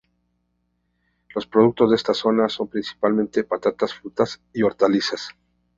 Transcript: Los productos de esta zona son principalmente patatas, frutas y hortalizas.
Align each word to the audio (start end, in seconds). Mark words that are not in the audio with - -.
Los 1.35 1.45
productos 1.45 1.91
de 1.91 1.95
esta 1.95 2.15
zona 2.15 2.49
son 2.49 2.69
principalmente 2.69 3.43
patatas, 3.43 3.93
frutas 3.93 4.41
y 4.51 4.63
hortalizas. 4.63 5.29